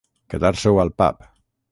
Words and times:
Quedar-s'ho 0.33 0.71
al 0.85 0.91
pap. 1.03 1.21